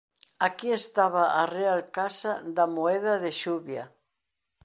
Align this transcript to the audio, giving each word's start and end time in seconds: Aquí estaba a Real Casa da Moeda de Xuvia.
Aquí 0.47 0.69
estaba 0.81 1.23
a 1.41 1.43
Real 1.57 1.81
Casa 1.97 2.31
da 2.55 2.65
Moeda 2.75 3.13
de 3.23 3.31
Xuvia. 3.41 3.85